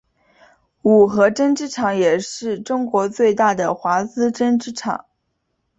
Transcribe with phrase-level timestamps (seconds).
[0.81, 5.05] 五和针织厂也是中国最大的华资针织厂。